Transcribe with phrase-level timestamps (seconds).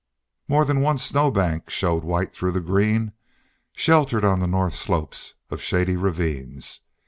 [0.47, 3.11] More than one snow bank showed white through the green,
[3.73, 6.79] sheltered on the north slopes of shady ravines.